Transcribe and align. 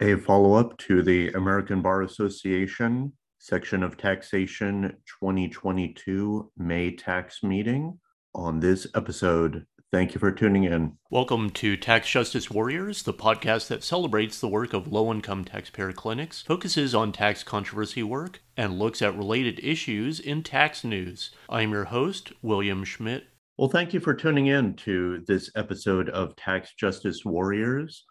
a 0.00 0.16
follow 0.16 0.54
up 0.54 0.78
to 0.78 1.02
the 1.02 1.28
American 1.32 1.82
Bar 1.82 2.02
Association 2.02 3.12
section 3.38 3.82
of 3.82 3.96
taxation 3.96 4.96
2022 5.20 6.52
May 6.56 6.94
tax 6.94 7.42
meeting. 7.42 7.98
On 8.34 8.60
this 8.60 8.86
episode, 8.94 9.66
thank 9.90 10.14
you 10.14 10.20
for 10.20 10.30
tuning 10.30 10.64
in. 10.64 10.92
Welcome 11.10 11.50
to 11.50 11.76
Tax 11.76 12.08
Justice 12.08 12.48
Warriors, 12.48 13.02
the 13.02 13.12
podcast 13.12 13.66
that 13.68 13.82
celebrates 13.82 14.40
the 14.40 14.46
work 14.46 14.72
of 14.72 14.92
low 14.92 15.10
income 15.10 15.44
taxpayer 15.44 15.92
clinics, 15.92 16.42
focuses 16.42 16.94
on 16.94 17.10
tax 17.10 17.42
controversy 17.42 18.04
work, 18.04 18.40
and 18.56 18.78
looks 18.78 19.02
at 19.02 19.16
related 19.16 19.58
issues 19.64 20.20
in 20.20 20.44
tax 20.44 20.84
news. 20.84 21.30
I'm 21.48 21.72
your 21.72 21.86
host, 21.86 22.32
William 22.40 22.84
Schmidt. 22.84 23.24
Well, 23.56 23.68
thank 23.68 23.92
you 23.92 23.98
for 23.98 24.14
tuning 24.14 24.46
in 24.46 24.74
to 24.74 25.24
this 25.26 25.50
episode 25.56 26.08
of 26.10 26.36
Tax 26.36 26.74
Justice 26.78 27.24
Warriors. 27.24 28.04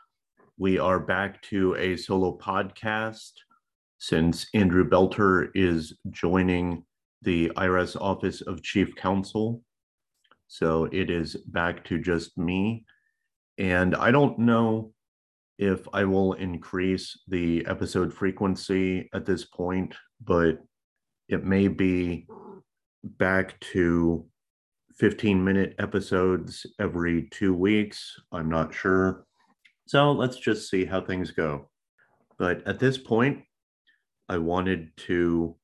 We 0.59 0.79
are 0.79 0.99
back 0.99 1.39
to 1.43 1.75
a 1.75 1.95
solo 1.95 2.35
podcast 2.35 3.33
since 3.99 4.47
Andrew 4.55 4.89
Belter 4.89 5.49
is 5.53 5.95
joining 6.09 6.83
the 7.21 7.51
IRS 7.55 7.95
Office 8.01 8.41
of 8.41 8.63
Chief 8.63 8.95
Counsel. 8.95 9.61
So 10.47 10.85
it 10.85 11.11
is 11.11 11.35
back 11.35 11.85
to 11.85 11.99
just 11.99 12.39
me. 12.39 12.85
And 13.59 13.95
I 13.95 14.09
don't 14.09 14.39
know 14.39 14.93
if 15.59 15.87
I 15.93 16.05
will 16.05 16.33
increase 16.33 17.19
the 17.27 17.63
episode 17.67 18.11
frequency 18.11 19.11
at 19.13 19.27
this 19.27 19.45
point, 19.45 19.93
but 20.23 20.57
it 21.29 21.43
may 21.45 21.67
be 21.67 22.25
back 23.03 23.59
to 23.73 24.25
15 24.95 25.43
minute 25.43 25.75
episodes 25.77 26.65
every 26.79 27.27
two 27.29 27.53
weeks. 27.53 28.19
I'm 28.31 28.49
not 28.49 28.73
sure. 28.73 29.26
So 29.87 30.11
let's 30.11 30.35
just 30.35 30.69
see 30.69 30.83
how 30.83 30.99
things 30.99 31.31
go. 31.31 31.69
But 32.37 32.67
at 32.67 32.77
this 32.77 32.97
point, 32.97 33.43
I 34.27 34.37
wanted 34.37 34.91
to 35.07 35.55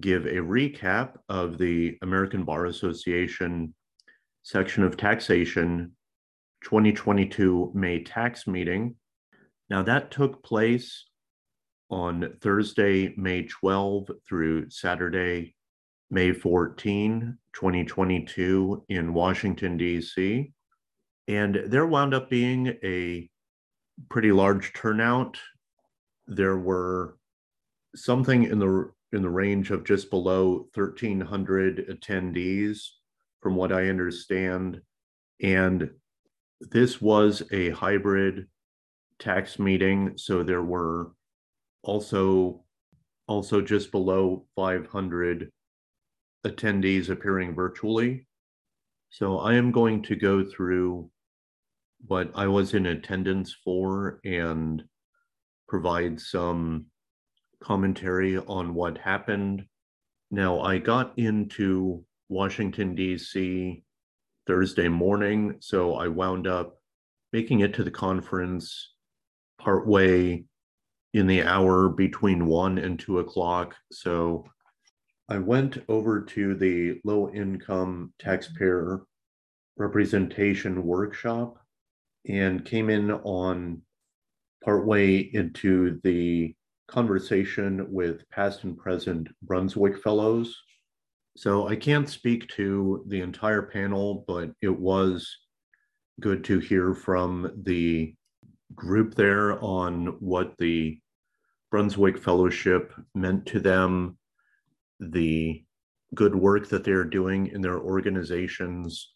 give 0.00 0.26
a 0.26 0.40
recap 0.40 1.14
of 1.28 1.56
the 1.56 1.96
American 2.02 2.42
Bar 2.44 2.66
Association 2.66 3.72
section 4.42 4.82
of 4.82 4.96
taxation 4.96 5.92
2022 6.64 7.70
May 7.72 8.02
tax 8.02 8.48
meeting. 8.48 8.96
Now, 9.68 9.84
that 9.84 10.10
took 10.10 10.42
place 10.42 11.06
on 11.88 12.34
Thursday, 12.40 13.14
May 13.16 13.44
12 13.44 14.10
through 14.28 14.70
Saturday, 14.70 15.54
May 16.10 16.32
14, 16.32 17.38
2022, 17.52 18.84
in 18.88 19.14
Washington, 19.14 19.76
D.C. 19.76 20.52
And 21.28 21.62
there 21.66 21.86
wound 21.86 22.14
up 22.14 22.28
being 22.30 22.76
a 22.82 23.28
pretty 24.08 24.32
large 24.32 24.72
turnout. 24.72 25.38
There 26.26 26.58
were 26.58 27.16
something 27.94 28.44
in 28.44 28.58
the 28.58 28.90
in 29.12 29.22
the 29.22 29.28
range 29.28 29.70
of 29.70 29.84
just 29.84 30.10
below 30.10 30.68
1300 30.74 31.88
attendees 31.88 32.86
from 33.40 33.56
what 33.56 33.72
I 33.72 33.88
understand 33.88 34.80
and 35.42 35.90
this 36.60 37.00
was 37.00 37.42
a 37.50 37.70
hybrid 37.70 38.46
tax 39.18 39.58
meeting 39.58 40.12
so 40.16 40.42
there 40.44 40.62
were 40.62 41.10
also 41.82 42.64
also 43.26 43.60
just 43.60 43.90
below 43.90 44.46
500 44.54 45.50
attendees 46.46 47.10
appearing 47.10 47.54
virtually 47.54 48.26
so 49.10 49.38
I 49.38 49.54
am 49.54 49.72
going 49.72 50.02
to 50.04 50.16
go 50.16 50.44
through 50.44 51.10
what 52.06 52.30
I 52.34 52.46
was 52.46 52.74
in 52.74 52.86
attendance 52.86 53.54
for 53.64 54.20
and 54.24 54.82
provide 55.68 56.20
some 56.20 56.86
commentary 57.62 58.38
on 58.38 58.74
what 58.74 58.98
happened. 58.98 59.64
Now, 60.30 60.60
I 60.60 60.78
got 60.78 61.18
into 61.18 62.04
Washington, 62.28 62.94
D.C. 62.94 63.82
Thursday 64.46 64.88
morning, 64.88 65.56
so 65.60 65.94
I 65.94 66.08
wound 66.08 66.46
up 66.46 66.78
making 67.32 67.60
it 67.60 67.74
to 67.74 67.84
the 67.84 67.90
conference 67.90 68.94
partway 69.58 70.44
in 71.12 71.26
the 71.26 71.42
hour 71.42 71.88
between 71.88 72.46
one 72.46 72.78
and 72.78 72.98
two 72.98 73.18
o'clock. 73.18 73.74
So 73.90 74.46
I 75.30 75.38
went 75.38 75.78
over 75.88 76.20
to 76.22 76.56
the 76.56 77.00
low 77.04 77.30
income 77.30 78.12
taxpayer 78.18 79.02
representation 79.76 80.82
workshop 80.82 81.56
and 82.28 82.64
came 82.64 82.90
in 82.90 83.12
on 83.12 83.82
partway 84.64 85.18
into 85.18 86.00
the 86.02 86.54
conversation 86.88 87.86
with 87.92 88.28
past 88.30 88.64
and 88.64 88.76
present 88.76 89.28
Brunswick 89.42 90.02
Fellows. 90.02 90.56
So 91.36 91.68
I 91.68 91.76
can't 91.76 92.08
speak 92.08 92.48
to 92.48 93.04
the 93.06 93.20
entire 93.20 93.62
panel, 93.62 94.24
but 94.26 94.50
it 94.60 94.76
was 94.76 95.32
good 96.18 96.42
to 96.44 96.58
hear 96.58 96.92
from 96.92 97.52
the 97.62 98.16
group 98.74 99.14
there 99.14 99.62
on 99.62 100.06
what 100.18 100.54
the 100.58 100.98
Brunswick 101.70 102.18
Fellowship 102.18 102.92
meant 103.14 103.46
to 103.46 103.60
them, 103.60 104.18
the 105.00 105.64
good 106.14 106.34
work 106.34 106.68
that 106.68 106.84
they're 106.84 107.04
doing 107.04 107.48
in 107.48 107.60
their 107.60 107.78
organizations, 107.78 109.12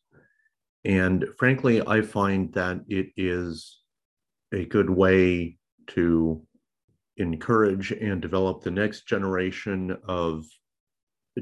and 0.84 1.24
frankly, 1.38 1.80
I 1.86 2.02
find 2.02 2.52
that 2.54 2.80
it 2.88 3.08
is 3.16 3.80
a 4.52 4.64
good 4.64 4.90
way 4.90 5.56
to 5.88 6.42
encourage 7.16 7.90
and 7.92 8.20
develop 8.20 8.62
the 8.62 8.70
next 8.70 9.06
generation 9.06 9.96
of 10.06 10.44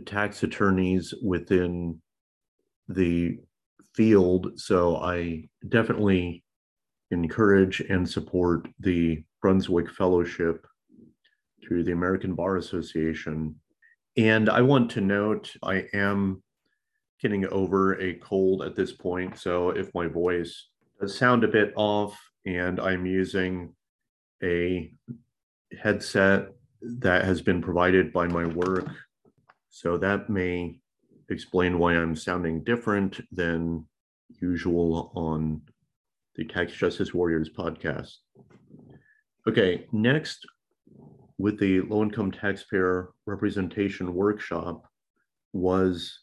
tax 0.07 0.43
attorneys 0.43 1.15
within 1.23 2.01
the 2.89 3.39
field. 3.95 4.59
So 4.59 4.97
I 4.97 5.49
definitely 5.69 6.45
encourage 7.11 7.81
and 7.81 8.09
support 8.09 8.69
the 8.81 9.23
Brunswick 9.41 9.91
Fellowship 9.91 10.67
through 11.63 11.85
the 11.85 11.93
American 11.93 12.35
Bar 12.35 12.57
Association. 12.57 13.57
And 14.17 14.51
I 14.51 14.61
want 14.61 14.91
to 14.93 15.01
note 15.01 15.55
I 15.63 15.87
am 15.95 16.43
getting 17.21 17.47
over 17.47 18.01
a 18.01 18.15
cold 18.15 18.63
at 18.63 18.75
this 18.75 18.93
point. 18.93 19.39
So 19.39 19.71
if 19.71 19.95
my 19.95 20.07
voice 20.07 20.69
does 21.01 21.17
sound 21.17 21.45
a 21.45 21.49
bit 21.49 21.73
off 21.77 22.19
and 22.45 22.81
I'm 22.81 23.07
using 23.07 23.75
a 24.43 24.93
headset 25.81 26.49
that 26.83 27.25
has 27.25 27.41
been 27.41 27.63
provided 27.63 28.13
by 28.13 28.27
my 28.27 28.45
work, 28.47 28.89
so 29.71 29.97
that 29.99 30.29
may 30.29 30.81
explain 31.31 31.79
why 31.79 31.95
I'm 31.95 32.17
sounding 32.17 32.65
different 32.65 33.21
than 33.31 33.87
usual 34.41 35.13
on 35.15 35.63
the 36.35 36.45
Tax 36.45 36.73
Justice 36.73 37.15
Warriors 37.15 37.49
podcast. 37.49 38.17
Okay, 39.49 39.87
next, 39.93 40.47
with 41.43 41.59
the 41.59 41.81
low 41.81 42.05
income 42.05 42.31
taxpayer 42.31 43.09
representation 43.27 44.15
workshop, 44.15 44.87
was 45.53 46.21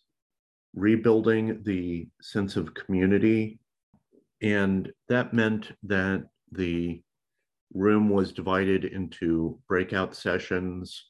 rebuilding 0.73 1.61
the 1.65 2.07
sense 2.21 2.55
of 2.55 2.73
community. 2.73 3.59
And 4.41 4.89
that 5.09 5.33
meant 5.33 5.73
that 5.83 6.23
the 6.53 7.01
room 7.73 8.07
was 8.07 8.31
divided 8.31 8.85
into 8.85 9.59
breakout 9.67 10.15
sessions 10.15 11.07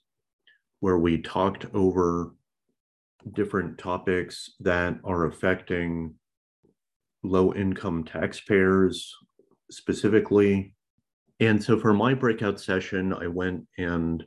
where 0.80 0.98
we 0.98 1.22
talked 1.22 1.68
over 1.76 2.34
different 3.36 3.78
topics 3.78 4.56
that 4.60 4.98
are 5.04 5.28
affecting 5.28 6.16
low 7.22 7.54
income 7.54 8.04
taxpayers 8.04 9.14
specifically. 9.70 10.74
And 11.40 11.64
so 11.64 11.80
for 11.80 11.94
my 11.94 12.14
breakout 12.14 12.60
session, 12.60 13.14
I 13.14 13.28
went 13.28 13.66
and 13.78 14.26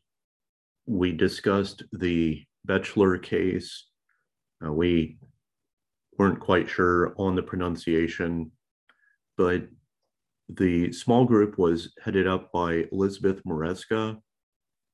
we 0.86 1.12
discussed 1.12 1.82
the 1.92 2.44
Boechler 2.66 3.22
case 3.22 3.86
uh, 4.64 4.72
we 4.72 5.18
weren't 6.18 6.40
quite 6.40 6.68
sure 6.68 7.14
on 7.18 7.34
the 7.34 7.42
pronunciation, 7.42 8.52
but 9.36 9.66
the 10.48 10.92
small 10.92 11.24
group 11.24 11.58
was 11.58 11.92
headed 12.02 12.26
up 12.26 12.52
by 12.52 12.84
Elizabeth 12.92 13.42
Maresca, 13.44 14.18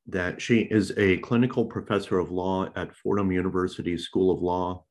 that 0.06 0.40
she 0.40 0.60
is 0.60 0.92
a 0.96 1.18
clinical 1.18 1.66
professor 1.66 2.18
of 2.18 2.30
law 2.30 2.68
at 2.76 2.94
Fordham 2.96 3.30
University 3.30 3.98
School 3.98 4.30
of 4.30 4.40
Law 4.40 4.84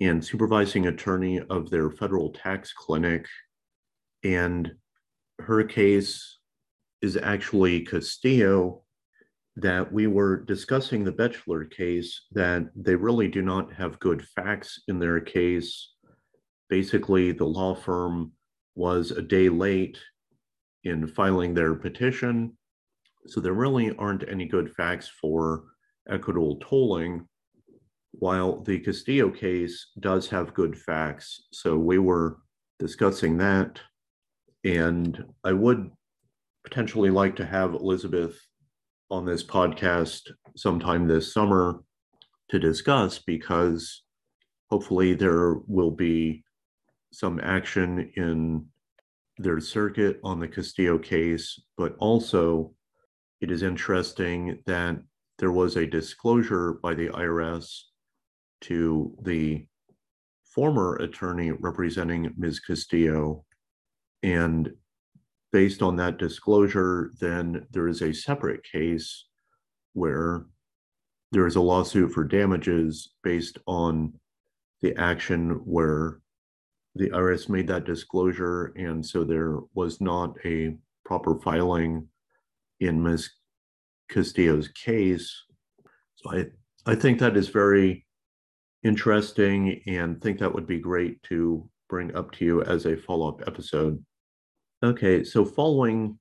and 0.00 0.24
supervising 0.24 0.86
attorney 0.86 1.40
of 1.50 1.70
their 1.70 1.90
federal 1.90 2.30
tax 2.30 2.72
clinic. 2.72 3.26
And 4.22 4.72
her 5.40 5.64
case 5.64 6.38
is 7.02 7.16
actually 7.16 7.80
Castillo, 7.80 8.82
that 9.56 9.92
we 9.92 10.06
were 10.06 10.44
discussing 10.44 11.04
the 11.04 11.12
Boechler 11.12 11.70
case, 11.70 12.26
that 12.32 12.70
they 12.76 12.94
really 12.94 13.28
do 13.28 13.42
not 13.42 13.72
have 13.72 13.98
good 13.98 14.24
facts 14.24 14.82
in 14.88 14.98
their 14.98 15.20
case. 15.20 15.92
Basically, 16.68 17.32
the 17.32 17.44
law 17.44 17.74
firm 17.74 18.32
was 18.74 19.10
a 19.10 19.20
day 19.20 19.48
late 19.48 19.98
in 20.84 21.06
filing 21.06 21.52
their 21.52 21.74
petition, 21.74 22.56
So 23.26 23.40
there 23.40 23.52
really 23.52 23.94
aren't 23.96 24.28
any 24.28 24.46
good 24.46 24.72
facts 24.74 25.08
for 25.08 25.64
equitable 26.08 26.56
tolling, 26.56 27.26
while 28.12 28.62
the 28.62 28.78
Castillo 28.80 29.30
case 29.30 29.90
does 30.00 30.28
have 30.28 30.54
good 30.54 30.76
facts. 30.76 31.44
So 31.52 31.76
we 31.76 31.98
were 31.98 32.38
discussing 32.78 33.36
that. 33.38 33.78
And 34.64 35.24
I 35.44 35.52
would 35.52 35.90
potentially 36.64 37.10
like 37.10 37.36
to 37.36 37.46
have 37.46 37.74
Elizabeth 37.74 38.38
on 39.10 39.24
this 39.24 39.42
podcast 39.42 40.22
sometime 40.56 41.06
this 41.06 41.32
summer 41.32 41.82
to 42.50 42.58
discuss 42.58 43.18
because 43.18 44.02
hopefully 44.70 45.14
there 45.14 45.54
will 45.66 45.90
be 45.90 46.44
some 47.12 47.40
action 47.42 48.12
in 48.16 48.66
their 49.38 49.60
circuit 49.60 50.20
on 50.22 50.38
the 50.38 50.48
Castillo 50.48 50.98
case, 50.98 51.60
but 51.76 51.96
also 51.98 52.72
it 53.40 53.50
is 53.50 53.62
interesting 53.62 54.58
that 54.66 54.98
there 55.38 55.50
was 55.50 55.76
a 55.76 55.86
disclosure 55.86 56.74
by 56.82 56.94
the 56.94 57.08
IRS 57.08 57.80
to 58.60 59.16
the 59.22 59.66
former 60.44 60.96
attorney 60.96 61.52
representing 61.52 62.32
Ms. 62.36 62.60
Castillo. 62.60 63.44
And 64.22 64.70
based 65.52 65.82
on 65.82 65.96
that 65.96 66.18
disclosure, 66.18 67.10
then 67.20 67.66
there 67.70 67.88
is 67.88 68.02
a 68.02 68.12
separate 68.12 68.62
case 68.64 69.26
where 69.94 70.46
there 71.32 71.46
is 71.46 71.56
a 71.56 71.60
lawsuit 71.60 72.12
for 72.12 72.24
damages 72.24 73.12
based 73.22 73.58
on 73.66 74.12
the 74.82 74.94
action 74.96 75.50
where 75.64 76.20
the 76.94 77.10
IRS 77.10 77.48
made 77.48 77.68
that 77.68 77.84
disclosure. 77.84 78.72
And 78.76 79.04
so 79.04 79.24
there 79.24 79.58
was 79.74 80.00
not 80.00 80.36
a 80.44 80.76
proper 81.04 81.38
filing 81.40 82.08
in 82.80 83.02
Ms. 83.02 83.30
Castillo's 84.10 84.68
case. 84.68 85.32
So 86.16 86.32
I, 86.32 86.46
I 86.86 86.94
think 86.94 87.18
that 87.20 87.36
is 87.36 87.48
very 87.48 88.06
interesting 88.82 89.82
and 89.86 90.20
think 90.20 90.38
that 90.38 90.52
would 90.52 90.66
be 90.66 90.78
great 90.78 91.22
to 91.24 91.68
bring 91.88 92.14
up 92.16 92.32
to 92.32 92.44
you 92.44 92.62
as 92.62 92.86
a 92.86 92.96
follow 92.96 93.28
up 93.28 93.42
episode. 93.46 94.02
Okay, 94.82 95.24
so 95.24 95.44
following 95.44 96.18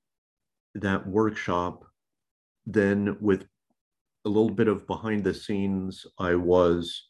that 0.76 1.08
workshop, 1.08 1.86
then 2.66 3.16
with 3.22 3.46
a 4.26 4.30
little 4.30 4.50
bit 4.50 4.68
of 4.68 4.86
behind 4.86 5.24
the 5.24 5.34
scenes, 5.34 6.06
I 6.20 6.36
was 6.36 7.08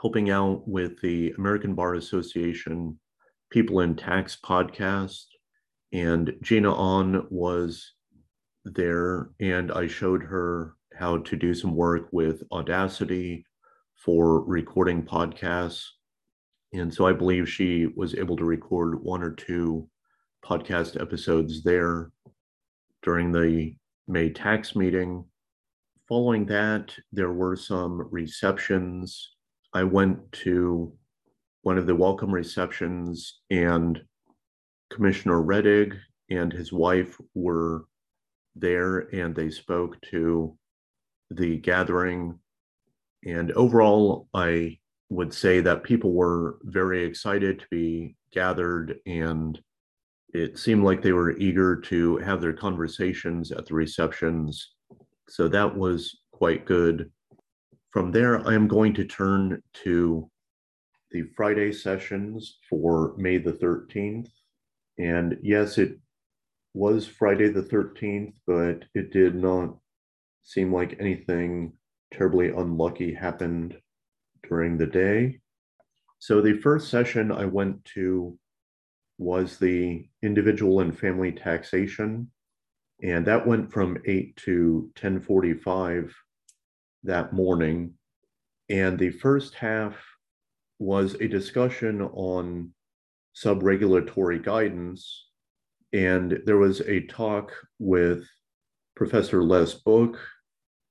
helping 0.00 0.30
out 0.30 0.66
with 0.66 0.98
the 1.02 1.34
American 1.36 1.74
Bar 1.74 1.96
Association 1.96 2.98
People 3.50 3.80
in 3.80 3.96
Tax 3.96 4.38
podcast. 4.42 5.26
And 5.92 6.32
Gina 6.40 6.72
On 6.72 7.26
was 7.28 7.92
there, 8.64 9.28
and 9.40 9.70
I 9.72 9.86
showed 9.86 10.22
her 10.22 10.76
how 10.98 11.18
to 11.18 11.36
do 11.36 11.52
some 11.52 11.76
work 11.76 12.08
with 12.12 12.44
Audacity 12.50 13.44
for 13.94 14.42
recording 14.44 15.02
podcasts. 15.02 15.84
And 16.72 16.92
so 16.92 17.06
I 17.06 17.12
believe 17.12 17.46
she 17.46 17.88
was 17.94 18.14
able 18.14 18.38
to 18.38 18.44
record 18.44 19.04
one 19.04 19.22
or 19.22 19.32
two 19.32 19.86
podcast 20.44 21.00
episodes 21.00 21.62
there 21.62 22.10
during 23.02 23.32
the 23.32 23.74
May 24.08 24.30
tax 24.30 24.74
meeting. 24.74 25.24
Following 26.08 26.46
that, 26.46 26.94
there 27.12 27.32
were 27.32 27.56
some 27.56 28.08
receptions. 28.10 29.30
I 29.72 29.84
went 29.84 30.32
to 30.32 30.92
one 31.62 31.78
of 31.78 31.86
the 31.86 31.94
welcome 31.94 32.32
receptions, 32.32 33.40
and 33.50 34.02
Commissioner 34.90 35.42
Rettig 35.42 35.96
and 36.28 36.52
his 36.52 36.72
wife 36.72 37.16
were 37.34 37.84
there, 38.56 39.08
and 39.14 39.34
they 39.34 39.50
spoke 39.50 40.00
to 40.10 40.56
the 41.30 41.58
gathering. 41.58 42.38
And 43.24 43.52
overall, 43.52 44.28
I 44.34 44.78
would 45.08 45.32
say 45.32 45.60
that 45.60 45.84
people 45.84 46.12
were 46.12 46.58
very 46.62 47.04
excited 47.04 47.60
to 47.60 47.66
be 47.70 48.16
gathered 48.32 48.98
and 49.06 49.60
it 50.32 50.58
seemed 50.58 50.84
like 50.84 51.02
they 51.02 51.12
were 51.12 51.36
eager 51.36 51.76
to 51.76 52.16
have 52.18 52.40
their 52.40 52.52
conversations 52.52 53.52
at 53.52 53.66
the 53.66 53.74
receptions. 53.74 54.72
So 55.28 55.48
that 55.48 55.76
was 55.76 56.20
quite 56.32 56.64
good. 56.64 57.10
From 57.90 58.10
there, 58.10 58.46
I 58.46 58.54
am 58.54 58.66
going 58.66 58.94
to 58.94 59.04
turn 59.04 59.62
to 59.84 60.30
the 61.10 61.24
Friday 61.36 61.72
sessions 61.72 62.58
for 62.70 63.14
May 63.18 63.36
the 63.36 63.52
13th. 63.52 64.30
And 64.98 65.38
yes, 65.42 65.76
it 65.76 65.98
was 66.72 67.06
Friday 67.06 67.48
the 67.50 67.62
13th, 67.62 68.32
but 68.46 68.84
it 68.94 69.12
did 69.12 69.34
not 69.34 69.76
seem 70.42 70.72
like 70.72 70.96
anything 70.98 71.74
terribly 72.12 72.48
unlucky 72.48 73.12
happened 73.12 73.76
during 74.48 74.78
the 74.78 74.86
day. 74.86 75.40
So 76.18 76.40
the 76.40 76.58
first 76.58 76.88
session 76.88 77.30
I 77.30 77.44
went 77.44 77.84
to 77.96 78.38
was 79.18 79.58
the 79.58 80.06
individual 80.22 80.80
and 80.80 80.98
family 80.98 81.32
taxation. 81.32 82.30
And 83.02 83.26
that 83.26 83.46
went 83.46 83.72
from 83.72 83.98
8 84.06 84.36
to 84.44 84.90
1045 85.00 86.14
that 87.04 87.32
morning. 87.32 87.94
And 88.68 88.98
the 88.98 89.10
first 89.10 89.54
half 89.54 89.96
was 90.78 91.14
a 91.14 91.28
discussion 91.28 92.02
on 92.02 92.72
subregulatory 93.36 94.42
guidance. 94.42 95.28
And 95.92 96.40
there 96.46 96.58
was 96.58 96.80
a 96.82 97.06
talk 97.06 97.52
with 97.78 98.24
Professor 98.94 99.42
Les 99.42 99.74
Book, 99.74 100.18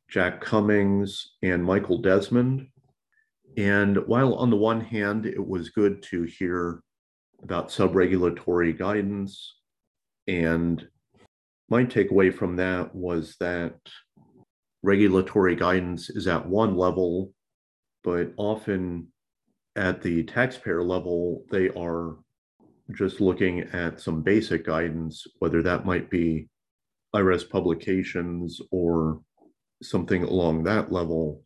Jack 0.09 0.41
Cummings, 0.41 1.35
and 1.41 1.63
Michael 1.63 1.99
Desmond. 1.99 2.67
And 3.57 3.97
while 4.07 4.35
on 4.35 4.49
the 4.49 4.57
one 4.57 4.81
hand, 4.81 5.25
it 5.25 5.45
was 5.45 5.69
good 5.69 6.03
to 6.03 6.23
hear 6.23 6.81
about 7.43 7.69
subregulatory 7.69 8.77
guidance. 8.77 9.55
And 10.27 10.87
my 11.69 11.85
takeaway 11.85 12.33
from 12.33 12.57
that 12.57 12.93
was 12.93 13.35
that 13.39 13.75
regulatory 14.83 15.55
guidance 15.55 16.09
is 16.09 16.27
at 16.27 16.45
one 16.45 16.75
level, 16.75 17.33
but 18.03 18.33
often 18.37 19.07
at 19.75 20.01
the 20.01 20.23
taxpayer 20.23 20.83
level, 20.83 21.45
they 21.51 21.69
are 21.69 22.17
just 22.93 23.21
looking 23.21 23.61
at 23.73 24.01
some 24.01 24.21
basic 24.21 24.65
guidance, 24.65 25.25
whether 25.39 25.61
that 25.61 25.85
might 25.85 26.09
be 26.09 26.49
IRS 27.15 27.49
publications 27.49 28.59
or 28.71 29.21
something 29.81 30.23
along 30.23 30.63
that 30.63 30.91
level. 30.91 31.43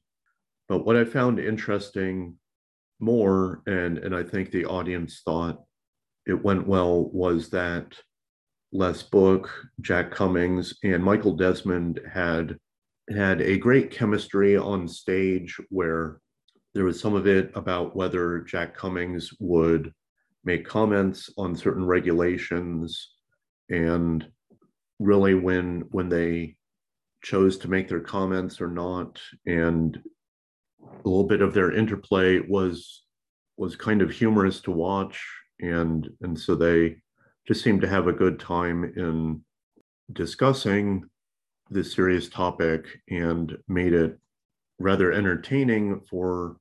But 0.68 0.86
what 0.86 0.96
I 0.96 1.06
found 1.06 1.40
interesting 1.40 2.36
more, 3.00 3.62
and, 3.68 3.98
and 4.00 4.16
I 4.16 4.24
think 4.24 4.52
the 4.52 4.66
audience 4.66 5.22
thought 5.24 5.64
it 6.26 6.44
went 6.44 6.68
well 6.68 7.10
was 7.12 7.50
that 7.50 7.96
Les 8.72 9.04
Book, 9.04 9.50
Jack 9.82 10.12
Cummings, 10.12 10.76
and 10.84 11.04
Michael 11.04 11.36
Desmond 11.36 12.02
had 12.12 12.58
had 13.16 13.42
a 13.42 13.58
great 13.58 13.92
chemistry 13.92 14.58
on 14.58 14.88
stage 14.88 15.58
where 15.70 16.20
there 16.74 16.84
was 16.84 17.00
some 17.00 17.14
of 17.14 17.28
it 17.28 17.52
about 17.56 17.96
whether 17.96 18.40
Jack 18.40 18.76
Cummings 18.76 19.32
would 19.40 19.94
make 20.44 20.68
comments 20.68 21.30
on 21.38 21.56
certain 21.56 21.86
regulations 21.86 23.14
and 23.70 24.28
really 25.00 25.36
when 25.36 25.82
when 25.92 26.10
they 26.10 26.56
chose 27.24 27.58
to 27.58 27.70
make 27.70 27.88
their 27.88 28.02
comments 28.02 28.60
or 28.60 28.68
not. 28.68 29.20
And 29.46 30.00
a 30.82 31.08
little 31.08 31.24
bit 31.24 31.42
of 31.42 31.54
their 31.54 31.72
interplay 31.72 32.40
was 32.40 33.04
was 33.58 33.76
kind 33.76 34.02
of 34.02 34.12
humorous 34.12 34.60
to 34.62 34.72
watch 34.72 35.24
and 35.60 36.10
and 36.22 36.40
so 36.40 36.56
they 36.56 36.98
just 37.48 37.64
seemed 37.64 37.82
to 37.82 37.88
have 37.88 38.08
a 38.08 38.14
good 38.14 38.40
time 38.40 38.84
in 38.96 39.42
discussing 40.14 41.04
this 41.70 41.94
serious 41.94 42.30
topic 42.30 42.86
and 43.10 43.58
made 43.68 43.94
it 43.94 44.20
rather 44.80 45.12
entertaining 45.12 46.02
for 46.10 46.58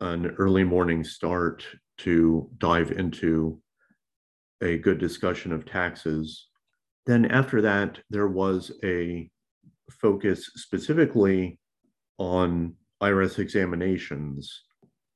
an 0.00 0.26
early 0.38 0.64
morning 0.64 1.04
start 1.04 1.64
to 1.98 2.50
dive 2.58 2.90
into 2.92 3.60
a 4.62 4.78
good 4.78 4.98
discussion 4.98 5.52
of 5.52 5.66
taxes. 5.66 6.48
Then, 7.06 7.26
after 7.26 7.60
that, 7.62 7.98
there 8.10 8.28
was 8.28 8.72
a 8.84 9.28
focus 9.90 10.50
specifically 10.56 11.58
on 12.18 12.74
IRS 13.02 13.38
examinations. 13.38 14.62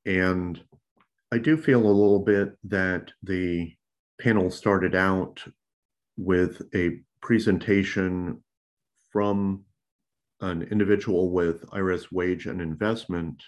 And 0.05 0.61
I 1.33 1.39
do 1.39 1.57
feel 1.57 1.81
a 1.81 1.89
little 1.89 2.21
bit 2.21 2.57
that 2.65 3.11
the 3.23 3.75
panel 4.21 4.49
started 4.49 4.95
out 4.95 5.43
with 6.17 6.63
a 6.73 7.01
presentation 7.21 8.45
from 9.11 9.65
an 10.41 10.63
individual 10.63 11.33
with 11.33 11.69
IRS 11.71 12.13
wage 12.13 12.47
and 12.47 12.61
investment. 12.61 13.43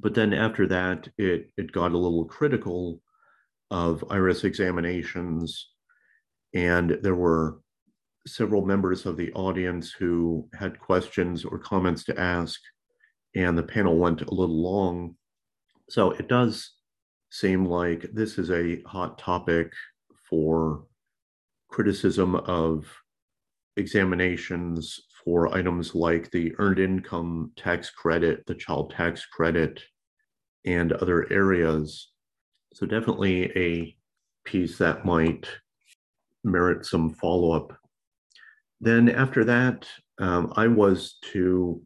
But 0.00 0.14
then 0.14 0.34
after 0.34 0.66
that, 0.66 1.08
it, 1.16 1.52
it 1.56 1.70
got 1.70 1.92
a 1.92 1.98
little 1.98 2.24
critical 2.24 3.00
of 3.70 4.00
IRS 4.08 4.42
examinations. 4.42 5.68
And 6.54 6.98
there 7.02 7.14
were 7.14 7.60
several 8.26 8.66
members 8.66 9.06
of 9.06 9.16
the 9.16 9.32
audience 9.34 9.92
who 9.92 10.48
had 10.58 10.80
questions 10.80 11.44
or 11.44 11.58
comments 11.58 12.02
to 12.04 12.18
ask, 12.18 12.60
and 13.36 13.56
the 13.56 13.62
panel 13.62 13.96
went 13.96 14.22
a 14.22 14.34
little 14.34 14.60
long. 14.60 15.14
So 15.88 16.10
it 16.10 16.26
does 16.28 16.72
seem 17.30 17.64
like 17.64 18.10
this 18.12 18.38
is 18.38 18.50
a 18.50 18.82
hot 18.82 19.18
topic 19.18 19.72
for 20.28 20.84
criticism 21.68 22.34
of 22.34 22.84
examinations 23.76 25.00
for 25.24 25.54
items 25.54 25.94
like 25.94 26.30
the 26.30 26.52
earned 26.58 26.78
income 26.78 27.52
tax 27.56 27.90
credit, 27.90 28.44
the 28.46 28.54
child 28.54 28.92
tax 28.96 29.24
credit, 29.26 29.80
and 30.64 30.92
other 30.92 31.30
areas. 31.32 32.10
So, 32.74 32.86
definitely 32.86 33.50
a 33.56 33.96
piece 34.44 34.78
that 34.78 35.04
might 35.04 35.46
merit 36.44 36.84
some 36.84 37.10
follow 37.14 37.52
up. 37.52 37.76
Then, 38.80 39.08
after 39.08 39.44
that, 39.44 39.86
um, 40.18 40.52
I 40.56 40.66
was 40.66 41.18
to 41.32 41.82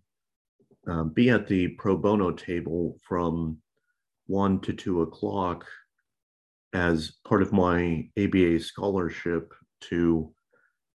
uh, 0.88 1.04
be 1.04 1.30
at 1.30 1.46
the 1.46 1.68
pro 1.68 1.96
bono 1.96 2.32
table 2.32 2.98
from 3.06 3.58
one 4.26 4.60
to 4.60 4.72
two 4.72 5.02
o'clock 5.02 5.64
as 6.72 7.12
part 7.26 7.42
of 7.42 7.52
my 7.52 8.08
ABA 8.18 8.60
scholarship 8.60 9.52
to 9.80 10.32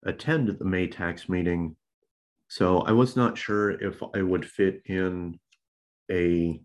attend 0.06 0.48
the 0.48 0.66
May 0.66 0.88
tax 0.88 1.28
meeting. 1.28 1.76
So 2.48 2.80
I 2.82 2.92
was 2.92 3.16
not 3.16 3.38
sure 3.38 3.72
if 3.72 4.02
I 4.14 4.22
would 4.22 4.46
fit 4.46 4.82
in 4.86 5.40
a 6.12 6.62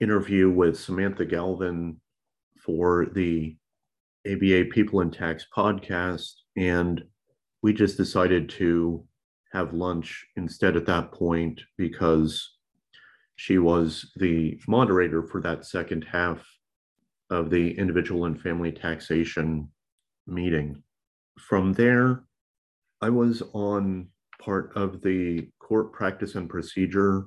interview 0.00 0.50
with 0.50 0.78
Samantha 0.78 1.24
Galvin 1.24 2.00
for 2.60 3.06
the 3.14 3.56
ABA 4.30 4.66
People 4.70 5.00
in 5.00 5.10
Tax 5.10 5.46
podcast, 5.56 6.32
and 6.56 7.02
we 7.62 7.72
just 7.72 7.96
decided 7.96 8.48
to 8.50 9.04
have 9.52 9.72
lunch 9.72 10.26
instead 10.36 10.76
at 10.76 10.86
that 10.86 11.12
point 11.12 11.60
because 11.78 12.55
she 13.36 13.58
was 13.58 14.10
the 14.16 14.58
moderator 14.66 15.22
for 15.22 15.40
that 15.42 15.66
second 15.66 16.04
half 16.10 16.44
of 17.30 17.50
the 17.50 17.76
individual 17.78 18.24
and 18.24 18.40
family 18.40 18.72
taxation 18.72 19.70
meeting. 20.26 20.82
From 21.38 21.72
there, 21.74 22.24
I 23.00 23.10
was 23.10 23.42
on 23.52 24.08
part 24.40 24.72
of 24.74 25.02
the 25.02 25.48
court 25.58 25.92
practice 25.92 26.34
and 26.34 26.48
procedure, 26.48 27.26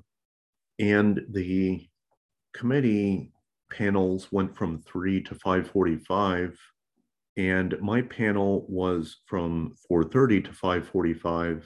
and 0.79 1.21
the 1.29 1.87
committee 2.53 3.31
panels 3.71 4.31
went 4.31 4.55
from 4.57 4.81
3 4.81 5.21
to 5.21 5.35
545 5.35 6.57
and 7.37 7.75
my 7.79 8.01
panel 8.01 8.65
was 8.67 9.17
from 9.27 9.75
4.30 9.89 10.45
to 10.45 10.51
5.45 10.51 11.63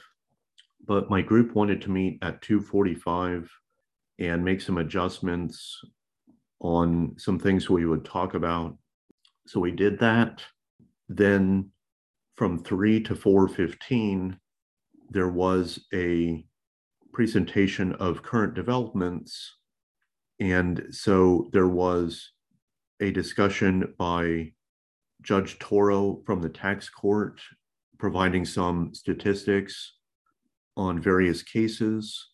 but 0.86 1.10
my 1.10 1.22
group 1.22 1.56
wanted 1.56 1.82
to 1.82 1.92
meet 1.92 2.20
at 2.22 2.42
2.45 2.42 3.48
and 4.20 4.44
make 4.44 4.62
some 4.62 4.78
adjustments 4.78 5.82
on 6.60 7.16
some 7.18 7.40
things 7.40 7.70
we 7.70 7.86
would 7.86 8.06
talk 8.06 8.34
about. 8.34 8.78
So 9.48 9.60
we 9.60 9.72
did 9.72 10.00
that. 10.00 10.42
Then 11.10 11.72
from 12.36 12.64
3 12.64 13.02
to 13.02 13.16
4:15 13.16 14.40
there 15.10 15.30
was 15.30 15.86
a 15.94 16.46
presentation 17.12 17.94
of 17.94 18.24
current 18.24 18.56
developments 18.56 19.58
and 20.40 20.88
so 20.90 21.50
there 21.54 21.68
was 21.68 22.32
a 23.00 23.12
discussion 23.12 23.94
by 23.98 24.52
Judge 25.22 25.60
Toro 25.60 26.22
from 26.26 26.42
the 26.42 26.50
tax 26.50 26.90
court 26.90 27.40
providing 28.00 28.46
some 28.46 28.94
statistics 28.94 29.94
on 30.76 31.00
various 31.00 31.44
cases. 31.44 32.33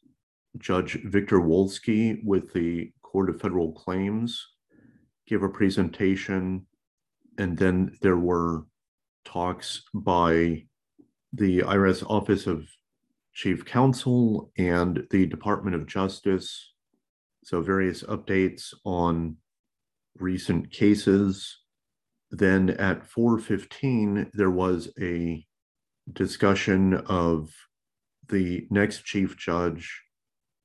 Judge 0.58 1.02
Victor 1.04 1.40
Wolski 1.40 2.24
with 2.24 2.54
the 2.54 2.92
Court 3.02 3.30
of 3.30 3.40
Federal 3.40 3.72
Claims 3.74 4.46
gave 5.28 5.44
a 5.44 5.50
presentation, 5.50 6.66
and 7.38 7.58
then 7.58 7.98
there 8.02 8.18
were 8.18 8.66
talks 9.26 9.84
by 9.94 10.66
the 11.34 11.60
IRS 11.60 12.04
Office 12.10 12.48
of 12.48 12.68
Chief 13.34 13.64
Counsel 13.64 14.52
and 14.58 15.06
the 15.12 15.26
Department 15.26 15.76
of 15.76 15.88
Justice. 15.88 16.74
So, 17.44 17.62
various 17.62 18.04
updates 18.04 18.74
on 18.84 19.38
recent 20.18 20.72
cases. 20.72 21.60
Then 22.32 22.72
at 22.72 23.04
4:15 23.04 24.32
there 24.34 24.52
was 24.52 24.92
a 25.00 25.46
discussion 26.12 26.94
of 26.94 27.54
the 28.28 28.68
next 28.70 29.06
chief 29.06 29.38
judge 29.38 30.04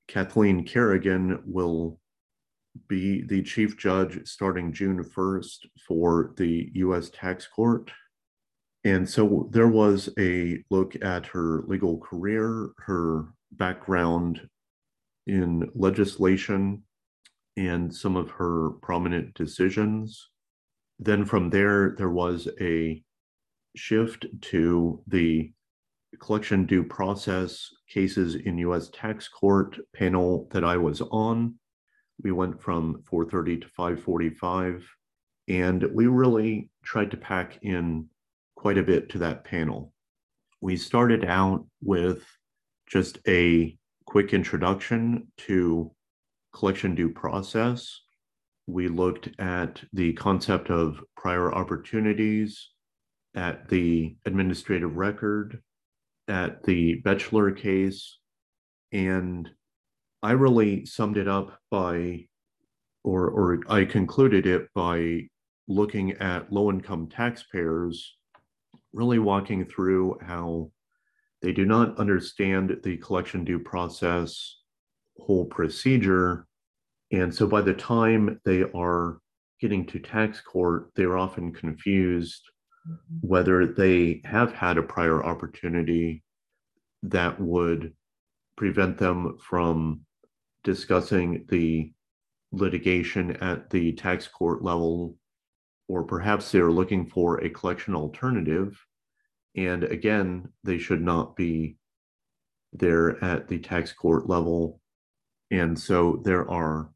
Kathleen 0.08 0.64
Kerrigan 0.64 1.42
will 1.46 1.98
be 2.88 3.22
the 3.22 3.42
chief 3.42 3.76
judge 3.76 4.26
starting 4.26 4.72
June 4.72 5.02
1st 5.02 5.66
for 5.86 6.34
the 6.36 6.70
US 6.74 7.10
Tax 7.10 7.46
Court. 7.46 7.90
And 8.84 9.08
so 9.08 9.48
there 9.50 9.68
was 9.68 10.10
a 10.18 10.62
look 10.70 11.02
at 11.02 11.26
her 11.26 11.62
legal 11.66 11.98
career, 11.98 12.70
her 12.78 13.26
background 13.52 14.46
in 15.26 15.70
legislation, 15.74 16.82
and 17.56 17.94
some 17.94 18.16
of 18.16 18.30
her 18.32 18.70
prominent 18.82 19.32
decisions. 19.34 20.30
Then 20.98 21.24
from 21.24 21.50
there, 21.50 21.94
there 21.96 22.10
was 22.10 22.48
a 22.60 23.02
shift 23.76 24.26
to 24.40 25.02
the 25.06 25.52
collection 26.20 26.66
due 26.66 26.84
process 26.84 27.68
cases 27.88 28.34
in 28.34 28.58
US 28.58 28.88
tax 28.90 29.28
court 29.28 29.78
panel 29.94 30.48
that 30.52 30.64
I 30.64 30.76
was 30.76 31.00
on. 31.00 31.54
We 32.22 32.32
went 32.32 32.60
from 32.60 33.02
4:30 33.10 33.62
to 33.62 33.68
5:45 33.68 34.84
and 35.48 35.82
we 35.92 36.06
really 36.06 36.70
tried 36.82 37.10
to 37.10 37.16
pack 37.16 37.58
in 37.62 38.08
quite 38.56 38.78
a 38.78 38.82
bit 38.82 39.08
to 39.10 39.18
that 39.18 39.44
panel. 39.44 39.92
We 40.60 40.76
started 40.76 41.24
out 41.24 41.66
with 41.82 42.24
just 42.86 43.18
a 43.28 43.76
quick 44.06 44.32
introduction 44.32 45.30
to 45.38 45.92
collection 46.54 46.94
due 46.94 47.10
process. 47.10 48.00
We 48.66 48.88
looked 48.88 49.28
at 49.38 49.82
the 49.92 50.14
concept 50.14 50.70
of 50.70 51.02
prior 51.16 51.52
opportunities, 51.52 52.70
at 53.34 53.68
the 53.68 54.16
administrative 54.24 54.96
record, 54.96 55.62
at 56.28 56.62
the 56.64 57.02
Boechler 57.02 57.56
case, 57.56 58.18
and 58.92 59.50
I 60.22 60.32
really 60.32 60.86
summed 60.86 61.16
it 61.16 61.28
up 61.28 61.58
by, 61.70 62.26
or, 63.02 63.28
or 63.28 63.60
I 63.68 63.84
concluded 63.84 64.46
it 64.46 64.68
by 64.74 65.28
looking 65.68 66.12
at 66.12 66.52
low 66.52 66.70
income 66.70 67.08
taxpayers, 67.08 68.16
really 68.92 69.18
walking 69.18 69.64
through 69.64 70.18
how 70.22 70.70
they 71.42 71.52
do 71.52 71.66
not 71.66 71.98
understand 71.98 72.78
the 72.82 72.96
collection 72.96 73.44
due 73.44 73.58
process 73.58 74.56
whole 75.18 75.44
procedure. 75.44 76.46
And 77.12 77.34
so 77.34 77.46
by 77.46 77.60
the 77.60 77.74
time 77.74 78.40
they 78.44 78.62
are 78.74 79.18
getting 79.60 79.86
to 79.86 79.98
tax 79.98 80.40
court, 80.40 80.90
they're 80.94 81.18
often 81.18 81.52
confused. 81.52 82.42
Whether 83.20 83.66
they 83.66 84.20
have 84.24 84.52
had 84.52 84.78
a 84.78 84.82
prior 84.82 85.24
opportunity 85.24 86.22
that 87.02 87.40
would 87.40 87.92
prevent 88.56 88.98
them 88.98 89.38
from 89.38 90.00
discussing 90.62 91.44
the 91.48 91.92
litigation 92.52 93.36
at 93.36 93.70
the 93.70 93.92
tax 93.92 94.28
court 94.28 94.62
level, 94.62 95.16
or 95.88 96.04
perhaps 96.04 96.50
they're 96.50 96.70
looking 96.70 97.06
for 97.06 97.38
a 97.38 97.50
collection 97.50 97.94
alternative. 97.94 98.78
And 99.56 99.84
again, 99.84 100.48
they 100.62 100.78
should 100.78 101.02
not 101.02 101.36
be 101.36 101.76
there 102.72 103.22
at 103.24 103.48
the 103.48 103.58
tax 103.58 103.92
court 103.92 104.28
level. 104.28 104.80
And 105.50 105.78
so 105.78 106.20
there 106.24 106.50
are 106.50 106.90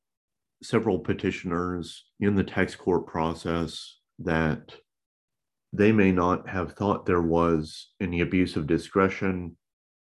several 0.62 0.98
petitioners 0.98 2.04
in 2.20 2.34
the 2.34 2.44
tax 2.44 2.74
court 2.74 3.06
process 3.06 3.98
that 4.18 4.74
they 5.72 5.92
may 5.92 6.12
not 6.12 6.48
have 6.48 6.72
thought 6.72 7.06
there 7.06 7.22
was 7.22 7.90
any 8.00 8.20
abuse 8.20 8.56
of 8.56 8.66
discretion, 8.66 9.56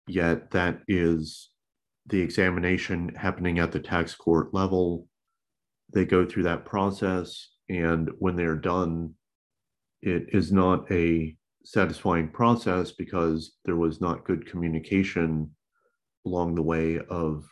yet 0.08 0.52
that 0.52 0.82
is 0.88 1.50
the 2.08 2.22
examination 2.22 3.14
happening 3.16 3.60
at 3.60 3.72
the 3.72 3.80
tax 3.80 4.16
court 4.16 4.54
level. 4.54 5.08
They 5.94 6.06
go 6.06 6.26
through 6.26 6.44
that 6.44 6.66
process, 6.66 7.50
and 7.70 8.10
when 8.20 8.36
they're 8.36 8.56
done, 8.56 9.16
it 10.02 10.28
is 10.30 10.52
not 10.52 10.90
a 10.92 11.36
satisfying 11.66 12.30
process 12.30 12.92
because 12.92 13.58
there 13.66 13.76
was 13.76 14.00
not 14.00 14.24
good 14.26 14.46
communication 14.50 15.52
along 16.26 16.56
the 16.56 16.64
way 16.64 17.00
of 17.10 17.46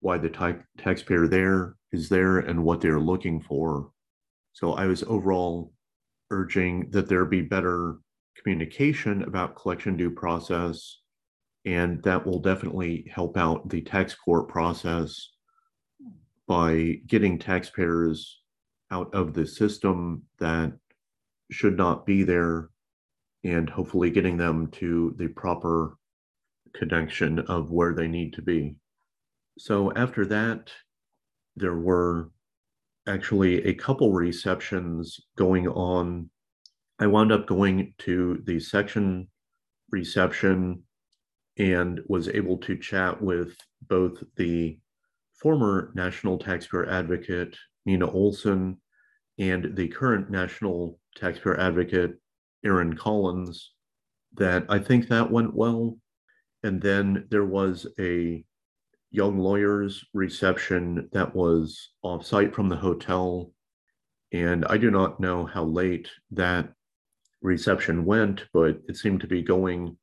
why 0.00 0.16
the 0.16 0.30
ta- 0.30 0.54
taxpayer 0.78 1.28
there 1.28 1.76
is 1.92 2.08
there 2.08 2.38
and 2.38 2.64
what 2.64 2.80
they're 2.80 3.00
looking 3.00 3.40
for. 3.40 3.90
So 4.52 4.72
I 4.72 4.86
was 4.86 5.02
overall 5.02 5.72
urging 6.30 6.90
that 6.90 7.08
there 7.08 7.24
be 7.24 7.42
better 7.42 7.96
communication 8.36 9.22
about 9.24 9.56
collection 9.56 9.96
due 9.96 10.10
process 10.10 10.98
And 11.64 12.02
that 12.04 12.24
will 12.26 12.40
definitely 12.40 13.10
help 13.12 13.36
out 13.36 13.68
the 13.68 13.82
tax 13.82 14.14
court 14.14 14.48
process 14.48 15.30
by 16.46 17.00
getting 17.06 17.38
taxpayers 17.38 18.40
out 18.90 19.14
of 19.14 19.34
the 19.34 19.46
system 19.46 20.22
that 20.38 20.72
should 21.50 21.76
not 21.76 22.06
be 22.06 22.22
there 22.22 22.70
and 23.44 23.68
hopefully 23.68 24.10
getting 24.10 24.36
them 24.36 24.68
to 24.68 25.14
the 25.16 25.28
proper 25.28 25.96
connection 26.74 27.40
of 27.40 27.70
where 27.70 27.94
they 27.94 28.08
need 28.08 28.32
to 28.32 28.42
be. 28.42 28.74
So 29.58 29.92
after 29.92 30.24
that, 30.26 30.70
there 31.56 31.76
were 31.76 32.30
actually 33.06 33.64
a 33.64 33.74
couple 33.74 34.12
receptions 34.12 35.20
going 35.36 35.68
on. 35.68 36.30
I 36.98 37.06
wound 37.06 37.32
up 37.32 37.46
going 37.46 37.94
to 37.98 38.42
the 38.44 38.60
section 38.60 39.28
reception 39.90 40.82
and 41.58 42.00
was 42.08 42.28
able 42.28 42.58
to 42.58 42.76
chat 42.76 43.20
with 43.20 43.56
both 43.88 44.22
the 44.36 44.78
former 45.34 45.90
National 45.94 46.38
Taxpayer 46.38 46.88
Advocate, 46.88 47.56
Nina 47.86 48.10
Olson, 48.10 48.80
and 49.38 49.74
the 49.74 49.88
current 49.88 50.30
National 50.30 50.98
Taxpayer 51.16 51.58
Advocate, 51.58 52.12
Erin 52.64 52.94
Collins, 52.94 53.72
that 54.34 54.64
I 54.68 54.78
think 54.78 55.08
that 55.08 55.30
went 55.30 55.54
well. 55.54 55.96
And 56.62 56.80
then 56.80 57.26
there 57.30 57.46
was 57.46 57.86
a 57.98 58.44
young 59.10 59.38
lawyers 59.38 60.04
reception 60.14 61.08
that 61.12 61.34
was 61.34 61.90
offsite 62.04 62.54
from 62.54 62.68
the 62.68 62.76
hotel. 62.76 63.52
And 64.32 64.64
I 64.66 64.78
do 64.78 64.90
not 64.90 65.20
know 65.20 65.44
how 65.46 65.64
late 65.64 66.08
that 66.30 66.72
reception 67.42 68.04
went, 68.04 68.44
but 68.52 68.80
it 68.88 68.96
seemed 68.96 69.20
to 69.22 69.26
be 69.26 69.42
going 69.42 69.96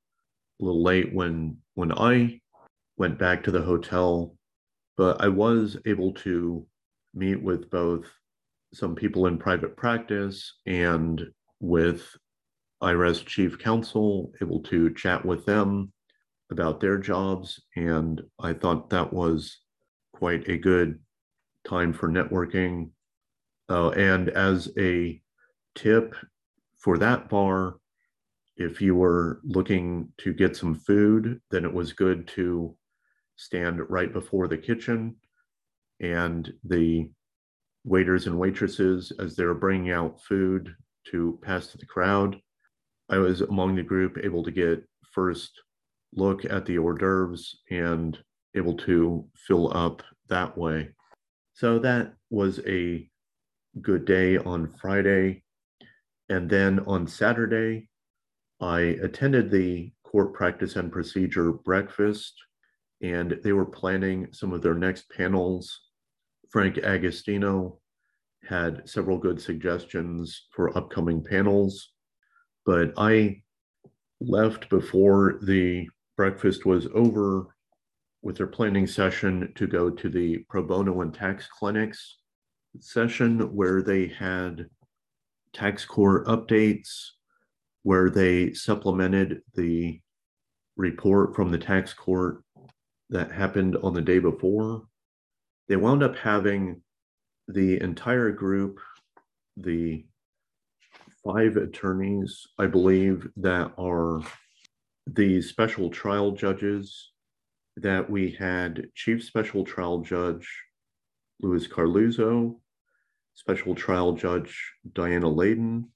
a 0.59 0.65
little 0.65 0.83
late 0.83 1.13
when 1.13 1.57
when 1.75 1.91
I 1.93 2.41
went 2.97 3.17
back 3.17 3.43
to 3.43 3.51
the 3.51 3.61
hotel. 3.61 4.35
But 4.97 5.21
I 5.21 5.27
was 5.27 5.77
able 5.85 6.13
to 6.13 6.65
meet 7.13 7.41
with 7.41 7.69
both 7.69 8.05
some 8.73 8.95
people 8.95 9.27
in 9.27 9.37
private 9.37 9.77
practice 9.77 10.55
and 10.65 11.23
with 11.59 12.15
IRS 12.81 13.25
chief 13.25 13.57
counsel, 13.57 14.33
able 14.41 14.61
to 14.63 14.93
chat 14.93 15.23
with 15.23 15.45
them 15.45 15.93
about 16.51 16.79
their 16.79 16.97
jobs. 16.97 17.61
And 17.75 18.21
I 18.39 18.53
thought 18.53 18.89
that 18.89 19.11
was 19.11 19.59
quite 20.13 20.47
a 20.47 20.57
good 20.57 20.99
time 21.67 21.93
for 21.93 22.09
networking. 22.09 22.91
Uh, 23.69 23.89
and 23.89 24.29
as 24.29 24.69
a 24.77 25.21
tip 25.75 26.15
for 26.77 26.97
that 26.97 27.29
bar, 27.29 27.77
if 28.55 28.81
you 28.81 28.95
were 28.95 29.41
looking 29.43 30.11
to 30.19 30.33
get 30.33 30.55
some 30.55 30.73
food, 30.73 31.39
then 31.51 31.65
it 31.65 31.73
was 31.73 31.93
good 31.93 32.27
to 32.29 32.75
stand 33.35 33.81
right 33.89 34.11
before 34.11 34.47
the 34.47 34.57
kitchen 34.57 35.15
and 35.99 36.53
the 36.63 37.09
waiters 37.83 38.27
and 38.27 38.37
waitresses, 38.37 39.11
as 39.19 39.35
they 39.35 39.45
were 39.45 39.53
bringing 39.53 39.91
out 39.91 40.21
food 40.21 40.75
to 41.11 41.39
pass 41.41 41.67
to 41.67 41.77
the 41.77 41.85
crowd, 41.85 42.39
I 43.09 43.17
was 43.17 43.41
among 43.41 43.75
the 43.75 43.83
group 43.83 44.17
able 44.21 44.43
to 44.43 44.51
get 44.51 44.83
first 45.11 45.51
look 46.13 46.45
at 46.45 46.65
the 46.65 46.77
hors 46.77 46.97
d'oeuvres 46.97 47.59
and 47.69 48.17
able 48.55 48.75
to 48.75 49.25
fill 49.35 49.75
up 49.75 50.01
that 50.29 50.57
way. 50.57 50.89
So 51.53 51.79
that 51.79 52.13
was 52.29 52.59
a 52.67 53.09
good 53.81 54.05
day 54.05 54.37
on 54.37 54.73
Friday. 54.79 55.43
And 56.29 56.49
then 56.49 56.79
on 56.81 57.07
Saturday, 57.07 57.89
I 58.59 58.79
attended 58.79 59.51
the 59.51 59.91
court 60.03 60.33
practice 60.33 60.75
and 60.75 60.91
procedure 60.91 61.51
breakfast, 61.51 62.33
and 63.01 63.39
they 63.43 63.53
were 63.53 63.65
planning 63.65 64.27
some 64.31 64.51
of 64.53 64.61
their 64.61 64.73
next 64.73 65.09
panels. 65.09 65.81
Frank 66.49 66.79
Agostino 66.79 67.79
had 68.47 68.87
several 68.89 69.17
good 69.17 69.41
suggestions 69.41 70.47
for 70.51 70.75
upcoming 70.77 71.23
panels, 71.23 71.93
but 72.65 72.93
I 72.97 73.41
left 74.19 74.69
before 74.69 75.39
the 75.43 75.87
breakfast 76.17 76.65
was 76.65 76.87
over 76.93 77.55
with 78.23 78.35
their 78.35 78.47
planning 78.47 78.87
session 78.87 79.53
to 79.55 79.67
go 79.67 79.89
to 79.89 80.09
the 80.09 80.39
pro 80.49 80.63
bono 80.63 81.01
and 81.01 81.13
tax 81.13 81.47
clinics 81.47 82.17
session 82.79 83.55
where 83.55 83.81
they 83.81 84.07
had 84.07 84.65
tax 85.53 85.85
court 85.85 86.25
updates, 86.27 86.89
where 87.83 88.09
they 88.09 88.53
supplemented 88.53 89.41
the 89.55 90.01
report 90.75 91.35
from 91.35 91.51
the 91.51 91.57
tax 91.57 91.93
court 91.93 92.43
that 93.09 93.31
happened 93.31 93.77
on 93.77 93.93
the 93.93 94.01
day 94.01 94.19
before. 94.19 94.83
They 95.67 95.75
wound 95.75 96.03
up 96.03 96.15
having 96.17 96.81
the 97.47 97.81
entire 97.81 98.31
group, 98.31 98.79
the 99.55 100.05
five 101.23 101.55
attorneys, 101.55 102.45
I 102.59 102.67
believe, 102.67 103.27
that 103.37 103.71
are 103.77 104.21
the 105.13 105.41
special 105.41 105.89
trial 105.89 106.31
judges 106.31 107.11
that 107.77 108.09
we 108.09 108.31
had 108.31 108.87
Chief 108.93 109.23
Special 109.23 109.63
Trial 109.63 109.99
Judge 109.99 110.47
Lewis 111.39 111.67
Carluzzo, 111.67 112.59
Special 113.33 113.73
Trial 113.73 114.13
Judge 114.13 114.73
Diana 114.93 115.29
Leyden, 115.29 115.87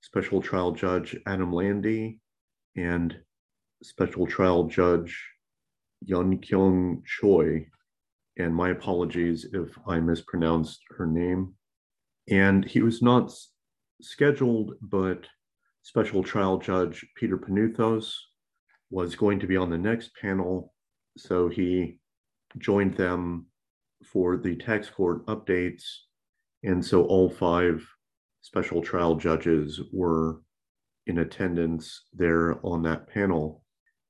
Special 0.00 0.40
Trial 0.40 0.72
Judge 0.72 1.14
Adam 1.26 1.52
Landy, 1.52 2.20
and 2.76 3.16
Special 3.82 4.26
Trial 4.26 4.64
Judge 4.64 5.22
Eunkyong 6.08 7.04
Choi. 7.04 7.66
And 8.38 8.54
my 8.54 8.70
apologies 8.70 9.46
if 9.52 9.76
I 9.86 10.00
mispronounced 10.00 10.80
her 10.96 11.06
name. 11.06 11.54
And 12.30 12.64
he 12.64 12.80
was 12.80 13.02
not 13.02 13.30
scheduled, 14.00 14.74
but 14.80 15.26
Special 15.82 16.22
Trial 16.22 16.56
Judge 16.58 17.04
Peter 17.16 17.36
Panuthos 17.36 18.14
was 18.94 19.16
going 19.16 19.40
to 19.40 19.48
be 19.48 19.56
on 19.56 19.70
the 19.70 19.76
next 19.76 20.12
panel. 20.14 20.72
So 21.16 21.48
he 21.48 21.98
joined 22.58 22.96
them 22.96 23.46
for 24.04 24.36
the 24.36 24.54
tax 24.54 24.88
court 24.88 25.26
updates. 25.26 25.82
And 26.62 26.82
so 26.82 27.02
all 27.06 27.28
five 27.28 27.84
special 28.42 28.80
trial 28.80 29.16
judges 29.16 29.80
were 29.92 30.42
in 31.08 31.18
attendance 31.18 32.04
there 32.12 32.64
on 32.64 32.84
that 32.84 33.08
panel. 33.08 33.64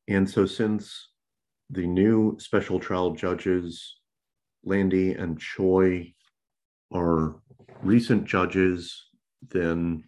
And 0.09 0.29
so 0.29 0.45
since 0.45 1.09
the 1.71 1.87
new 1.87 2.37
special 2.39 2.79
trial 2.79 3.13
judges, 3.15 4.01
Landy 4.65 5.13
and 5.13 5.41
Choi, 5.41 6.13
are 6.93 7.37
recent 7.83 8.27
judges, 8.27 9.03
then 9.49 10.05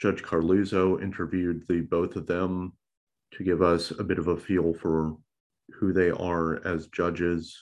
Judge 0.00 0.24
Carluzzo 0.24 1.00
interviewed 1.00 1.62
the 1.68 1.82
both 1.82 2.16
of 2.16 2.26
them 2.26 2.72
to 3.32 3.44
give 3.44 3.62
us 3.62 3.90
a 3.90 4.04
bit 4.04 4.18
of 4.18 4.28
a 4.28 4.36
feel 4.36 4.74
for 4.74 5.16
who 5.74 5.92
they 5.92 6.10
are 6.10 6.66
as 6.66 6.88
judges. 6.88 7.56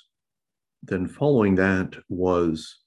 Then, 0.83 1.07
following 1.07 1.55
that, 1.57 1.97
was 2.09 2.79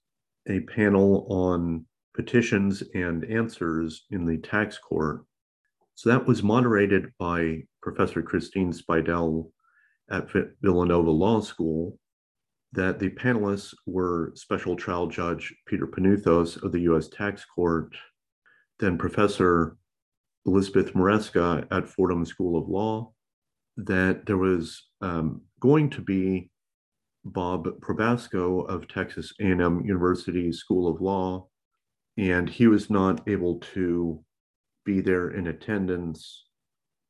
a 0.48 0.62
panel 0.62 1.26
on 1.30 1.86
petitions 2.14 2.84
and 2.94 3.24
answers 3.26 4.06
in 4.12 4.26
the 4.26 4.38
tax 4.38 4.78
court. 4.78 5.26
So 5.96 6.10
that 6.10 6.26
was 6.26 6.44
moderated 6.44 7.12
by 7.20 7.64
Professor 7.82 8.22
Christine 8.22 8.74
Speidel 8.74 9.52
at 10.10 10.28
Villanova 10.62 11.12
Law 11.12 11.40
School. 11.42 11.98
That 12.74 12.98
the 12.98 13.10
panelists 13.10 13.76
were 13.86 14.32
Special 14.34 14.76
Trial 14.76 15.06
Judge 15.06 15.54
Peter 15.68 15.86
Panuthos 15.86 16.58
of 16.58 16.72
the 16.72 16.82
U.S. 16.82 17.08
Tax 17.08 17.46
Court, 17.46 17.96
then 18.80 18.98
Professor 18.98 19.78
Elizabeth 20.46 20.94
Maresca 20.94 21.66
at 21.72 21.88
Fordham 21.88 22.26
School 22.26 22.58
of 22.58 22.68
Law 22.68 23.12
that 23.78 24.26
there 24.26 24.38
was 24.38 24.88
um, 25.02 25.42
going 25.60 25.90
to 25.92 26.02
be 26.02 26.50
Bob 27.26 27.68
Probasco 27.80 28.68
of 28.68 28.88
Texas 28.88 29.34
A&M 29.40 29.86
University 29.86 30.52
School 30.52 30.88
of 30.88 31.02
Law, 31.02 31.48
and 32.18 32.50
he 32.50 32.68
was 32.68 32.90
not 32.90 33.28
able 33.28 33.60
to 33.74 34.24
be 34.86 35.02
there 35.02 35.30
in 35.30 35.48
attendance. 35.48 36.46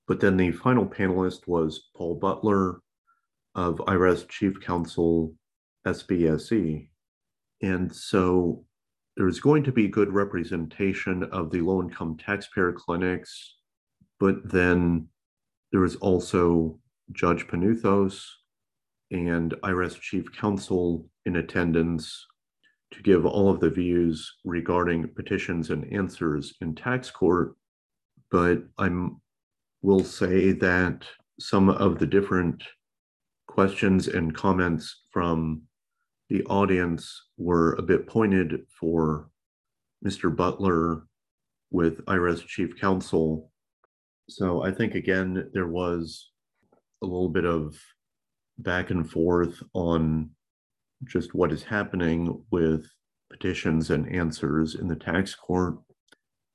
But 0.08 0.20
then 0.20 0.38
the 0.38 0.52
final 0.52 0.86
panelist 0.86 1.48
was 1.48 1.90
Paul 1.96 2.16
Butler 2.16 2.80
of 3.56 3.78
IRS 3.78 4.28
Chief 4.30 4.60
Counsel 4.62 5.34
SBSE. 5.88 6.90
And 7.62 7.94
so 7.94 8.66
there's 9.16 9.40
going 9.40 9.64
to 9.64 9.72
be 9.72 9.88
good 9.88 10.12
representation 10.12 11.24
of 11.26 11.52
the 11.52 11.62
low 11.62 11.82
income 11.82 12.18
taxpayer 12.18 12.72
clinics, 12.72 13.56
but 14.20 14.50
then 14.50 15.08
there 15.72 15.84
is 15.84 15.96
also 15.98 16.80
Judge 17.12 17.48
Panuthos 17.48 18.26
and 19.12 19.54
IRS 19.64 20.00
Chief 20.00 20.32
Counsel 20.32 21.06
in 21.26 21.36
attendance 21.36 22.26
to 22.92 23.02
give 23.02 23.26
all 23.26 23.50
of 23.50 23.60
the 23.60 23.70
views 23.70 24.36
regarding 24.44 25.08
petitions 25.10 25.70
and 25.70 25.92
answers 25.92 26.56
in 26.62 26.76
tax 26.76 27.12
court. 27.12 27.56
But 28.32 28.64
I 28.78 28.90
will 29.82 30.04
say 30.04 30.54
that 30.54 31.04
some 31.40 31.70
of 31.70 32.00
the 32.00 32.08
different 32.08 32.64
questions 33.48 34.08
and 34.08 34.34
comments 34.34 35.04
from 35.12 35.64
the 36.30 36.44
audience 36.46 37.30
were 37.38 37.74
a 37.74 37.82
bit 37.82 38.08
pointed 38.08 38.66
for 38.80 39.30
Mr. 40.06 40.36
Butler 40.36 41.08
with 41.72 42.06
IRS 42.06 42.46
Chief 42.46 42.80
Counsel. 42.80 43.52
So 44.30 44.64
I 44.64 44.72
think 44.72 44.96
again, 44.96 45.50
there 45.54 45.68
was 45.68 46.32
a 47.02 47.06
little 47.06 47.30
bit 47.30 47.46
of 47.46 47.76
back 48.58 48.90
and 48.90 49.10
forth 49.10 49.62
on 49.74 50.30
just 51.06 51.34
what 51.34 51.52
is 51.52 51.64
happening 51.64 52.44
with 52.52 52.86
petitions 53.30 53.90
and 53.90 54.08
answers 54.14 54.76
in 54.76 54.88
the 54.88 54.96
tax 54.96 55.36
court. 55.36 55.76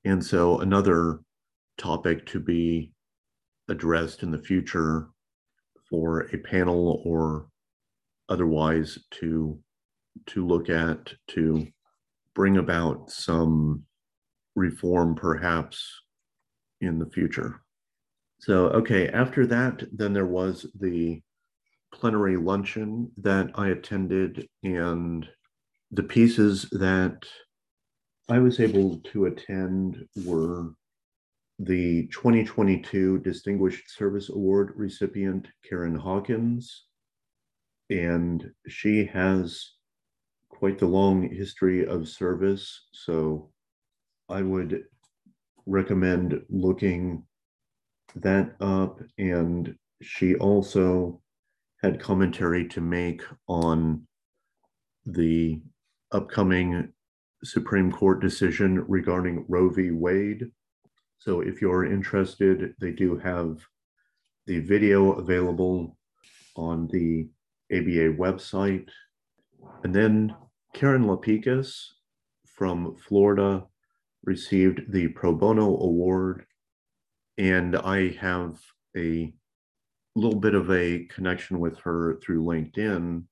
And 0.05 0.25
so 0.25 0.59
another 0.59 1.19
topic 1.77 2.25
to 2.27 2.39
be 2.39 2.91
addressed 3.67 4.23
in 4.23 4.31
the 4.31 4.39
future 4.39 5.09
for 5.89 6.21
a 6.33 6.37
panel 6.37 7.01
or 7.05 7.47
otherwise 8.29 8.97
to 9.11 9.59
to 10.27 10.45
look 10.45 10.69
at 10.69 11.13
to 11.27 11.67
bring 12.35 12.57
about 12.57 13.09
some 13.09 13.83
reform 14.55 15.15
perhaps 15.15 16.01
in 16.81 16.99
the 16.99 17.09
future. 17.09 17.61
So, 18.39 18.67
okay, 18.67 19.09
after 19.09 19.45
that, 19.47 19.83
then 19.91 20.13
there 20.13 20.25
was 20.25 20.65
the 20.79 21.21
plenary 21.93 22.37
luncheon 22.37 23.11
that 23.17 23.49
I 23.55 23.69
attended, 23.69 24.47
and 24.63 25.27
the 25.91 26.03
pieces 26.03 26.67
that 26.71 27.25
I 28.29 28.39
was 28.39 28.59
able 28.59 28.99
to 29.11 29.25
attend 29.25 30.05
were 30.23 30.71
the 31.57 32.07
2022 32.07 33.19
Distinguished 33.19 33.89
Service 33.93 34.29
Award 34.29 34.71
recipient, 34.75 35.47
Karen 35.67 35.95
Hawkins. 35.95 36.85
And 37.89 38.51
she 38.67 39.05
has 39.05 39.71
quite 40.49 40.77
the 40.77 40.85
long 40.85 41.29
history 41.29 41.85
of 41.85 42.07
service. 42.07 42.87
So 42.91 43.51
I 44.27 44.41
would 44.41 44.83
recommend 45.65 46.41
looking 46.49 47.23
that 48.15 48.55
up. 48.59 49.01
And 49.17 49.75
she 50.01 50.35
also 50.35 51.21
had 51.81 51.99
commentary 51.99 52.67
to 52.67 52.81
make 52.81 53.23
on 53.47 54.05
the 55.05 55.61
upcoming 56.11 56.91
Supreme 57.43 57.91
Court 57.91 58.19
decision 58.19 58.85
regarding 58.87 59.45
Roe 59.47 59.69
v. 59.69 59.91
Wade. 59.91 60.51
So 61.19 61.41
if 61.41 61.61
you're 61.61 61.85
interested, 61.85 62.73
they 62.79 62.91
do 62.91 63.17
have 63.17 63.59
the 64.45 64.59
video 64.59 65.13
available 65.13 65.97
on 66.55 66.87
the 66.87 67.29
ABA 67.71 68.15
website. 68.17 68.87
And 69.83 69.93
then 69.93 70.35
Karen 70.73 71.05
Lapekas 71.05 71.85
from 72.45 72.95
Florida 73.07 73.65
received 74.23 74.91
the 74.91 75.07
Pro 75.09 75.33
Bono 75.33 75.65
Award. 75.65 76.45
And 77.37 77.75
I 77.75 78.09
have 78.19 78.59
a 78.97 79.33
little 80.15 80.39
bit 80.39 80.55
of 80.55 80.69
a 80.71 81.05
connection 81.05 81.59
with 81.59 81.77
her 81.79 82.19
through 82.21 82.43
LinkedIn 82.43 83.23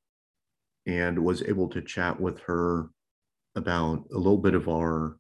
and 0.85 1.19
was 1.19 1.43
able 1.43 1.67
to 1.69 1.81
chat 1.81 2.19
with 2.19 2.39
her 2.41 2.89
about 3.55 4.05
a 4.13 4.17
little 4.17 4.37
bit 4.37 4.53
of 4.53 4.69
our 4.69 5.17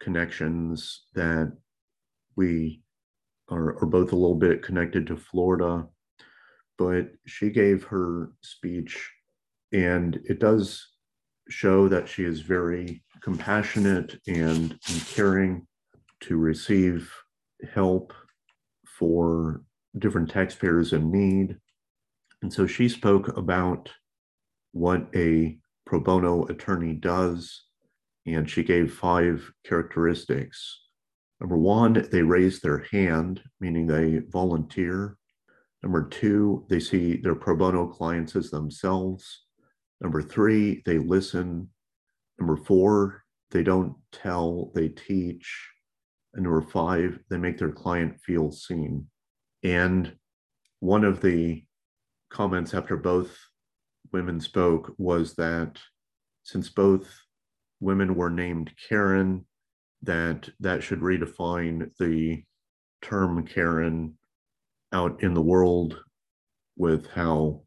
connections 0.00 1.04
that 1.14 1.52
we 2.34 2.82
are, 3.48 3.76
are 3.82 3.86
both 3.86 4.12
a 4.12 4.16
little 4.16 4.34
bit 4.34 4.62
connected 4.62 5.06
to 5.06 5.16
Florida. 5.16 5.86
But 6.80 7.10
she 7.26 7.50
gave 7.50 7.84
her 7.84 8.30
speech, 8.40 9.12
and 9.70 10.18
it 10.24 10.40
does 10.40 10.88
show 11.50 11.88
that 11.88 12.08
she 12.08 12.24
is 12.24 12.40
very 12.40 13.04
compassionate 13.20 14.18
and, 14.26 14.78
caring 15.14 15.66
to 16.20 16.38
receive 16.38 17.12
help 17.74 18.14
for 18.86 19.60
different 19.98 20.30
taxpayers 20.30 20.94
in 20.94 21.12
need. 21.12 21.58
And 22.40 22.50
so 22.50 22.66
she 22.66 22.88
spoke 22.88 23.36
about 23.36 23.90
what 24.72 25.06
a 25.14 25.58
pro 25.84 26.00
bono 26.00 26.46
attorney 26.46 26.94
does, 26.94 27.64
and 28.24 28.48
she 28.48 28.62
gave 28.62 28.94
five 28.94 29.52
characteristics. 29.66 30.80
Number 31.40 31.58
one, 31.58 32.08
they 32.10 32.22
raise 32.22 32.60
their 32.60 32.86
hand, 32.90 33.42
meaning 33.60 33.86
they 33.86 34.20
volunteer. 34.30 35.18
Number 35.82 36.08
two, 36.08 36.66
they 36.68 36.80
see 36.80 37.16
their 37.16 37.34
pro 37.34 37.56
bono 37.56 37.86
clients 37.86 38.36
as 38.36 38.50
themselves. 38.50 39.44
Number 40.00 40.22
three, 40.22 40.82
they 40.84 40.98
listen. 40.98 41.68
Number 42.38 42.56
four, 42.56 43.22
they 43.50 43.62
don't 43.62 43.94
tell, 44.12 44.70
they 44.74 44.88
teach. 44.88 45.70
And 46.34 46.44
number 46.44 46.62
five, 46.62 47.18
they 47.28 47.38
make 47.38 47.58
their 47.58 47.72
client 47.72 48.20
feel 48.20 48.52
seen. 48.52 49.06
And 49.62 50.16
one 50.80 51.04
of 51.04 51.20
the 51.20 51.64
comments 52.30 52.72
after 52.74 52.96
both 52.96 53.36
women 54.12 54.40
spoke 54.40 54.94
was 54.98 55.34
that 55.34 55.78
since 56.42 56.68
both 56.68 57.08
women 57.80 58.14
were 58.14 58.30
named 58.30 58.72
Karen, 58.88 59.46
that 60.02 60.48
that 60.60 60.82
should 60.82 61.00
redefine 61.00 61.90
the 61.98 62.42
term 63.02 63.46
Karen 63.46 64.14
out 64.92 65.22
in 65.22 65.34
the 65.34 65.42
world 65.42 66.00
with 66.76 67.06
how 67.08 67.62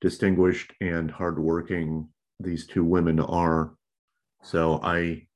distinguished 0.00 0.72
and 0.80 1.10
hardworking 1.10 2.08
these 2.40 2.66
two 2.66 2.84
women 2.84 3.20
are. 3.20 3.74
So 4.42 4.80
I 4.82 5.26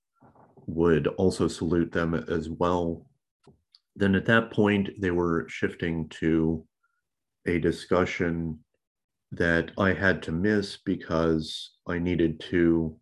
would 0.67 1.07
also 1.09 1.49
salute 1.49 1.93
them 1.93 2.15
as 2.15 2.49
well. 2.49 3.07
Then 3.97 4.15
at 4.15 4.27
that 4.27 4.53
point, 4.53 4.91
they 5.01 5.11
were 5.11 5.47
shifting 5.49 6.09
to 6.21 6.65
a 7.47 7.59
discussion 7.59 8.61
that 9.33 9.73
I 9.79 9.93
had 9.93 10.23
to 10.25 10.33
miss 10.33 10.77
because 10.77 11.73
I 11.89 11.99
needed 11.99 12.41
to 12.51 12.97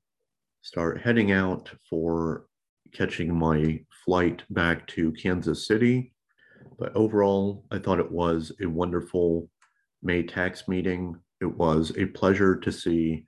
start 0.62 1.00
heading 1.00 1.32
out 1.32 1.70
for 1.88 2.46
catching 2.92 3.36
my 3.36 3.80
flight 4.04 4.42
back 4.50 4.86
to 4.88 5.12
Kansas 5.12 5.66
City. 5.66 6.12
But 6.80 6.96
overall, 6.96 7.66
I 7.70 7.78
thought 7.78 8.00
it 8.00 8.10
was 8.10 8.52
a 8.62 8.66
wonderful 8.66 9.50
May 10.02 10.22
tax 10.22 10.66
meeting. 10.66 11.14
It 11.42 11.54
was 11.58 11.92
a 11.98 12.06
pleasure 12.06 12.56
to 12.56 12.72
see 12.72 13.26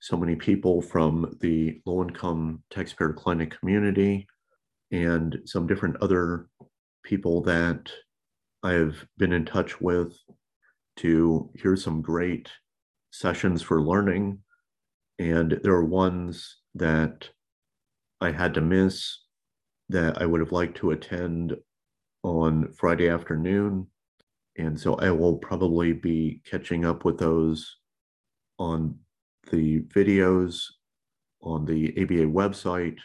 so 0.00 0.16
many 0.16 0.34
people 0.34 0.82
from 0.82 1.38
the 1.40 1.80
low 1.86 2.02
income 2.02 2.64
taxpayer 2.70 3.12
clinic 3.12 3.56
community 3.56 4.26
and 4.90 5.38
some 5.44 5.68
different 5.68 5.96
other 6.02 6.48
people 7.04 7.40
that 7.42 7.88
I've 8.64 9.06
been 9.16 9.32
in 9.32 9.44
touch 9.44 9.80
with 9.80 10.18
to 10.96 11.50
hear 11.54 11.76
some 11.76 12.02
great 12.02 12.48
sessions 13.12 13.62
for 13.62 13.80
learning. 13.80 14.40
And 15.20 15.60
there 15.62 15.74
are 15.74 15.84
ones 15.84 16.56
that 16.74 17.28
I 18.20 18.32
had 18.32 18.54
to 18.54 18.60
miss 18.60 19.20
that 19.88 20.20
I 20.20 20.26
would 20.26 20.40
have 20.40 20.52
liked 20.52 20.78
to 20.78 20.90
attend 20.90 21.54
on 22.22 22.72
Friday 22.72 23.08
afternoon. 23.08 23.86
And 24.56 24.78
so 24.78 24.94
I 24.94 25.10
will 25.10 25.36
probably 25.38 25.92
be 25.92 26.42
catching 26.44 26.84
up 26.84 27.04
with 27.04 27.18
those 27.18 27.76
on 28.58 28.98
the 29.50 29.80
videos 29.82 30.60
on 31.40 31.64
the 31.64 31.90
ABA 32.00 32.26
website. 32.26 32.98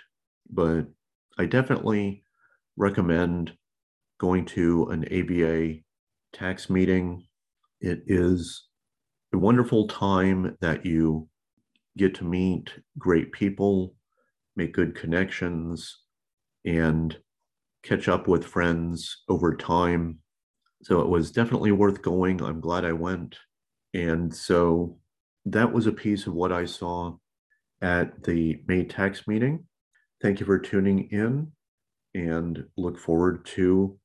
But 0.49 0.87
I 1.37 1.45
definitely 1.45 2.23
recommend 2.75 3.53
going 4.19 4.45
to 4.45 4.87
an 4.87 5.05
ABA 5.05 5.79
tax 6.33 6.69
meeting. 6.69 7.27
It 7.81 8.03
is 8.07 8.67
a 9.33 9.37
wonderful 9.37 9.87
time 9.87 10.57
that 10.61 10.85
you 10.85 11.27
get 11.97 12.15
to 12.15 12.23
meet 12.23 12.71
great 12.97 13.31
people 13.31 13.95
make 14.55 14.73
good 14.73 14.95
connections, 14.95 16.01
and 16.65 17.17
catch 17.83 18.07
up 18.07 18.27
with 18.27 18.45
friends 18.45 19.23
over 19.29 19.55
time. 19.55 20.19
So 20.83 21.01
it 21.01 21.07
was 21.07 21.31
definitely 21.31 21.71
worth 21.71 22.01
going. 22.01 22.41
I'm 22.41 22.59
glad 22.59 22.85
I 22.85 22.93
went. 22.93 23.37
And 23.93 24.33
so 24.33 24.97
that 25.45 25.71
was 25.71 25.87
a 25.87 25.91
piece 25.91 26.27
of 26.27 26.33
what 26.33 26.51
I 26.51 26.65
saw 26.65 27.15
at 27.81 28.23
the 28.23 28.61
May 28.67 28.85
tax 28.85 29.27
meeting. 29.27 29.65
Thank 30.21 30.39
you 30.39 30.45
for 30.45 30.57
tuning 30.57 31.09
in 31.11 31.51
and 32.15 32.65
look 32.77 32.97
forward 32.97 33.45
to 33.45 33.97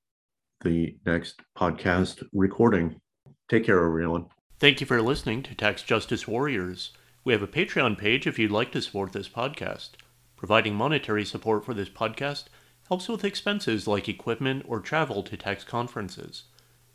the 0.62 0.97
next 1.07 1.41
podcast 1.57 2.25
recording. 2.33 3.01
Take 3.49 3.64
care, 3.64 3.85
everyone. 3.85 4.27
Thank 4.59 4.81
you 4.81 4.87
for 4.87 5.01
listening 5.01 5.43
to 5.45 5.55
Tax 5.55 5.83
Justice 5.83 6.27
Warriors. 6.27 6.91
We 7.23 7.33
have 7.33 7.43
a 7.43 7.47
Patreon 7.47 7.97
page 7.97 8.27
if 8.27 8.38
you'd 8.38 8.51
like 8.51 8.73
to 8.73 8.83
support 8.83 9.12
this 9.12 9.29
podcast. 9.29 9.91
Providing 10.37 10.75
monetary 10.75 11.25
support 11.25 11.64
for 11.64 11.75
this 11.75 11.88
podcast 11.88 12.45
helps 12.88 13.09
with 13.09 13.24
expenses 13.24 13.87
like 13.87 14.09
equipment 14.09 14.64
or 14.66 14.81
travel 14.81 15.22
to 15.22 15.37
tax 15.37 15.62
conferences. 15.62 16.44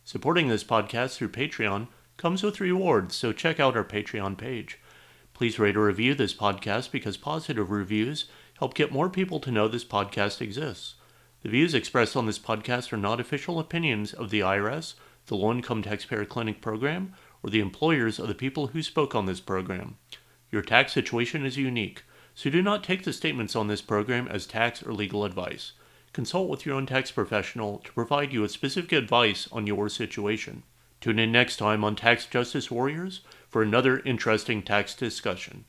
Supporting 0.04 0.48
this 0.48 0.64
podcast 0.64 1.16
through 1.16 1.30
Patreon 1.30 1.88
comes 2.18 2.42
with 2.42 2.60
rewards, 2.60 3.16
so 3.16 3.32
check 3.32 3.60
out 3.60 3.78
our 3.78 3.84
Patreon 3.84 4.38
page. 4.38 4.80
Please 5.34 5.60
rate 5.60 5.78
or 5.78 5.86
review 5.86 6.16
this 6.16 6.34
podcast 6.34 6.92
because 6.92 7.16
positive 7.16 7.70
reviews 7.70 8.26
help 8.58 8.74
get 8.74 8.92
more 8.92 9.10
people 9.10 9.40
to 9.40 9.52
know 9.52 9.68
this 9.68 9.86
podcast 9.86 10.42
exists. 10.42 10.96
The 11.42 11.50
views 11.50 11.74
expressed 11.74 12.16
on 12.16 12.26
this 12.26 12.40
podcast 12.40 12.92
are 12.92 12.98
not 12.98 13.20
official 13.20 13.60
opinions 13.60 14.14
of 14.14 14.32
the 14.32 14.40
IRS, 14.40 14.96
the 15.28 15.36
Low 15.36 15.52
Income 15.52 15.84
Taxpayer 15.84 16.26
Clinic 16.26 16.60
program, 16.60 17.14
or 17.44 17.50
the 17.50 17.60
employers 17.60 18.18
of 18.18 18.28
the 18.28 18.36
people 18.36 18.68
who 18.68 18.82
spoke 18.82 19.14
on 19.14 19.26
this 19.26 19.40
program. 19.40 19.98
Your 20.52 20.62
tax 20.62 20.92
situation 20.92 21.46
is 21.46 21.58
unique, 21.58 22.04
so 22.34 22.50
do 22.50 22.62
not 22.62 22.84
take 22.84 23.04
the 23.04 23.14
statements 23.14 23.56
on 23.56 23.68
this 23.68 23.82
program 23.82 24.28
as 24.28 24.48
tax 24.48 24.82
or 24.82 24.94
legal 24.94 25.24
advice. 25.24 25.74
Consult 26.14 26.48
with 26.48 26.64
your 26.64 26.76
own 26.76 26.86
tax 26.86 27.10
professional 27.10 27.80
to 27.80 27.92
provide 27.92 28.32
you 28.32 28.42
with 28.42 28.52
specific 28.52 28.92
advice 28.92 29.50
on 29.52 29.66
your 29.66 29.90
situation. 29.90 30.62
Tune 31.02 31.18
in 31.18 31.32
next 31.32 31.58
time 31.58 31.84
on 31.84 31.96
Tax 31.96 32.28
Justice 32.28 32.70
Warriors 32.70 33.22
for 33.50 33.64
another 33.64 33.98
interesting 34.00 34.62
tax 34.62 34.94
discussion. 34.94 35.66